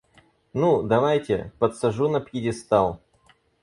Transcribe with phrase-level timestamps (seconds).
[0.53, 2.99] Ну, давайте, подсажу на пьедестал.